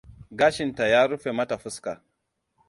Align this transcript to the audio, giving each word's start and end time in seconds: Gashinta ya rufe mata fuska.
Gashinta 0.39 0.83
ya 0.93 1.01
rufe 1.09 1.29
mata 1.37 1.57
fuska. 1.63 1.93